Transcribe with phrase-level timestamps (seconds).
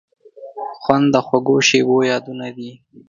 [0.81, 2.71] خوند د خوږو شیبو یادونه دي.